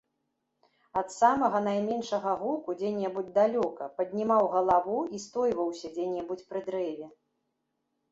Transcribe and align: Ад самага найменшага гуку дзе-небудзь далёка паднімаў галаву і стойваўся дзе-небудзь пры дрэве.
Ад 0.99 1.07
самага 1.17 1.59
найменшага 1.65 2.31
гуку 2.43 2.73
дзе-небудзь 2.79 3.35
далёка 3.35 3.83
паднімаў 3.99 4.49
галаву 4.55 4.95
і 5.19 5.21
стойваўся 5.27 5.87
дзе-небудзь 5.99 6.47
пры 6.55 6.59
дрэве. 6.71 7.07